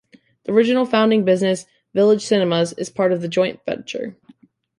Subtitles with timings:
[0.45, 4.15] The original founding business, Village Cinemas, is part of the joint venture.